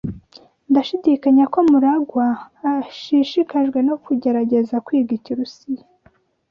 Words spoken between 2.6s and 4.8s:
ashishikajwe no kugerageza